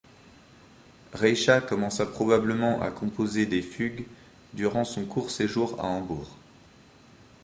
[1.13, 4.07] Reicha commença probablement à composer des fugues
[4.51, 6.35] durant son court séjour à Hambourg.